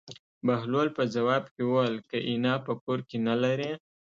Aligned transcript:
بهلول 0.47 0.87
په 0.97 1.03
ځواب 1.15 1.43
کې 1.53 1.61
وویل: 1.65 1.95
که 2.09 2.17
اېنه 2.27 2.53
په 2.65 2.73
کور 2.83 2.99
کې 3.09 3.17
نه 3.27 3.35
لرې. 3.43 3.71